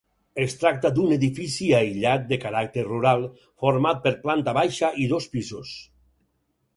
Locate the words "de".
2.31-2.39